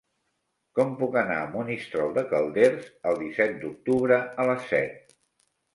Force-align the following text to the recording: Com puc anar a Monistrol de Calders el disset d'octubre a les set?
Com 0.79 0.95
puc 1.01 1.17
anar 1.21 1.35
a 1.41 1.51
Monistrol 1.51 2.17
de 2.17 2.25
Calders 2.33 2.91
el 3.13 3.21
disset 3.23 3.57
d'octubre 3.63 4.23
a 4.45 4.49
les 4.53 4.71
set? 4.75 5.19